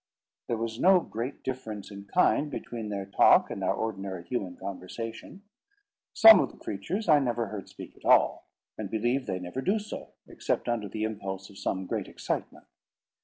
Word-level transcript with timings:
There 0.47 0.57
was 0.57 0.79
no 0.79 0.99
great 0.99 1.43
difference 1.43 1.91
in 1.91 2.05
kind 2.05 2.49
between 2.49 2.89
their 2.89 3.05
talk 3.05 3.51
and 3.51 3.63
our 3.63 3.75
ordinary 3.75 4.23
human 4.23 4.57
conversation. 4.57 5.43
Some 6.11 6.39
of 6.39 6.49
the 6.51 6.57
creatures 6.57 7.07
I 7.07 7.19
never 7.19 7.49
heard 7.49 7.69
speak 7.69 7.95
at 7.95 8.03
all, 8.05 8.47
and 8.79 8.89
believe 8.89 9.27
they 9.27 9.37
never 9.37 9.61
do 9.61 9.77
so, 9.77 10.13
except 10.27 10.67
under 10.67 10.89
the 10.89 11.03
impulse 11.03 11.51
of 11.51 11.59
some 11.59 11.85
great 11.85 12.07
excitement. 12.07 12.65